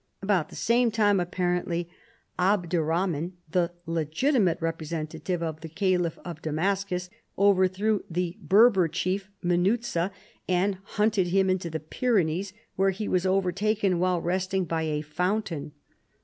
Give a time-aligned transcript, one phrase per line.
[0.23, 1.87] About the same time apparently,
[2.39, 10.09] Abder rahman, the legitimate representative of the Caliph of Damascus, overthrew the Berber chief Munuza
[10.49, 15.01] and hunted him into the Pyrenees, where he was over taken while resting by a
[15.01, 15.71] fountain.